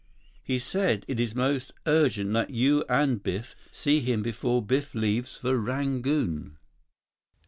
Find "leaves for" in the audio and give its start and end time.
4.95-5.55